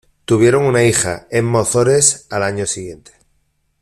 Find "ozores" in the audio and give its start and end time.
1.59-2.25